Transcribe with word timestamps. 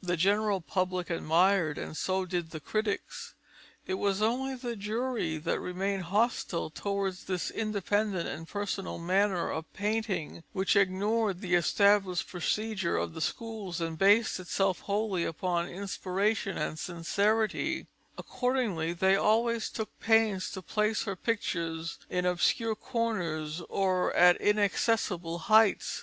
The 0.00 0.16
general 0.16 0.60
public 0.60 1.10
admired, 1.10 1.78
and 1.78 1.96
so 1.96 2.24
did 2.24 2.50
the 2.50 2.60
critics. 2.60 3.34
It 3.88 3.94
was 3.94 4.22
only 4.22 4.54
the 4.54 4.76
jury 4.76 5.36
that 5.38 5.58
remained 5.58 6.04
hostile 6.04 6.70
towards 6.70 7.24
this 7.24 7.50
independent 7.50 8.28
and 8.28 8.46
personal 8.46 8.98
manner 8.98 9.50
of 9.50 9.72
painting, 9.72 10.44
which 10.52 10.76
ignored 10.76 11.40
the 11.40 11.56
established 11.56 12.28
procedure 12.28 12.96
of 12.96 13.14
the 13.14 13.20
schools 13.20 13.80
and 13.80 13.98
based 13.98 14.38
itself 14.38 14.78
wholly 14.82 15.24
upon 15.24 15.66
inspiration 15.68 16.56
and 16.56 16.78
sincerity; 16.78 17.88
accordingly, 18.16 18.92
they 18.92 19.16
always 19.16 19.68
took 19.70 19.98
pains 19.98 20.50
to 20.52 20.62
place 20.62 21.02
her 21.02 21.16
pictures 21.16 21.98
in 22.08 22.24
obscure 22.26 22.76
corners 22.76 23.60
or 23.68 24.14
at 24.14 24.36
inaccessible 24.40 25.38
heights. 25.50 26.02